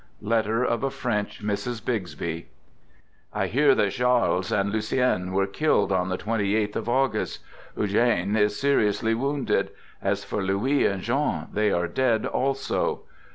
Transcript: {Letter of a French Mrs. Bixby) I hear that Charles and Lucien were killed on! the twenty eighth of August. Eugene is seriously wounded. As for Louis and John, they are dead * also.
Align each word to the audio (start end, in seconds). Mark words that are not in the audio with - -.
{Letter 0.23 0.63
of 0.63 0.83
a 0.83 0.89
French 0.89 1.43
Mrs. 1.43 1.85
Bixby) 1.85 2.47
I 3.31 3.45
hear 3.45 3.75
that 3.75 3.91
Charles 3.91 4.51
and 4.51 4.71
Lucien 4.71 5.31
were 5.31 5.45
killed 5.45 5.91
on! 5.91 6.09
the 6.09 6.17
twenty 6.17 6.55
eighth 6.55 6.75
of 6.75 6.89
August. 6.89 7.39
Eugene 7.77 8.35
is 8.35 8.59
seriously 8.59 9.13
wounded. 9.13 9.69
As 10.01 10.23
for 10.23 10.41
Louis 10.41 10.87
and 10.87 11.03
John, 11.03 11.49
they 11.53 11.71
are 11.71 11.87
dead 11.87 12.25
* 12.31 12.33
also. 12.33 13.01